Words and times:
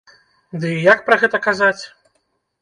Ды 0.63 0.71
і 0.77 0.79
як 0.93 1.03
пра 1.09 1.15
гэта 1.25 1.41
казаць!? 1.47 1.83